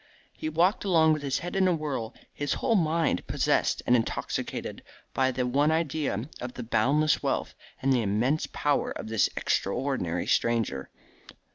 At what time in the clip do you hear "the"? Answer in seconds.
5.29-5.45, 6.55-6.63, 7.93-8.01